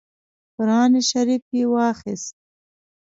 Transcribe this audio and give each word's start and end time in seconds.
قران 0.55 0.91
شریف 1.09 1.45
یې 1.57 1.63
واخیست. 1.73 2.35